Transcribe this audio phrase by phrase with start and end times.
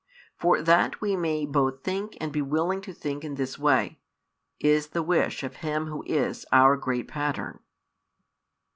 [0.35, 3.99] For that we may both think and be willing to think in this way,
[4.59, 7.59] is the wish of Him Who is our great Pattern.